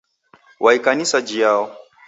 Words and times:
Wa 0.63 0.71
ikanisa 0.75 1.19
jhiao? 1.27 1.77